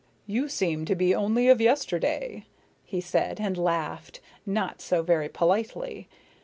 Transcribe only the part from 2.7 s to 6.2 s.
he said, and laughed not so very politely.